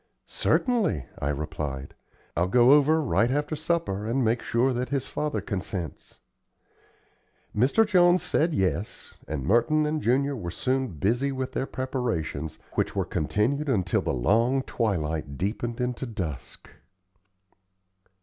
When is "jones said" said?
7.85-8.51